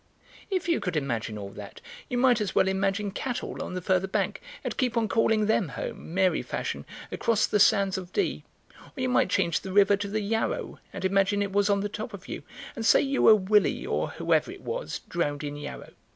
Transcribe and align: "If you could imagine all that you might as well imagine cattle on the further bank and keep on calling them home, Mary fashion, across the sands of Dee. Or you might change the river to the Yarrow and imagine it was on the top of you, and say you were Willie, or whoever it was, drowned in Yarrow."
"If 0.49 0.67
you 0.67 0.79
could 0.79 0.97
imagine 0.97 1.37
all 1.37 1.51
that 1.51 1.79
you 2.09 2.17
might 2.17 2.41
as 2.41 2.55
well 2.55 2.67
imagine 2.67 3.11
cattle 3.11 3.61
on 3.61 3.75
the 3.75 3.83
further 3.83 4.07
bank 4.07 4.41
and 4.63 4.75
keep 4.75 4.97
on 4.97 5.07
calling 5.07 5.45
them 5.45 5.67
home, 5.67 6.11
Mary 6.15 6.41
fashion, 6.41 6.87
across 7.11 7.45
the 7.45 7.59
sands 7.59 7.99
of 7.99 8.11
Dee. 8.11 8.43
Or 8.97 8.99
you 9.03 9.09
might 9.09 9.29
change 9.29 9.59
the 9.59 9.71
river 9.71 9.95
to 9.97 10.07
the 10.07 10.21
Yarrow 10.21 10.79
and 10.91 11.05
imagine 11.05 11.43
it 11.43 11.51
was 11.53 11.69
on 11.69 11.81
the 11.81 11.87
top 11.87 12.15
of 12.15 12.27
you, 12.27 12.41
and 12.75 12.83
say 12.83 12.99
you 12.99 13.21
were 13.21 13.35
Willie, 13.35 13.85
or 13.85 14.09
whoever 14.09 14.49
it 14.49 14.61
was, 14.61 15.01
drowned 15.07 15.43
in 15.43 15.55
Yarrow." 15.55 15.91